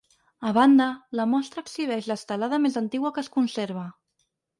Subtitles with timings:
[0.51, 0.85] A banda,
[1.19, 3.85] la mostra exhibeix l’estelada més antiga que es conserva.